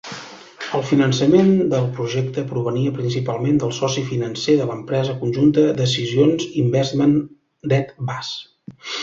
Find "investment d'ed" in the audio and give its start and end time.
6.65-7.95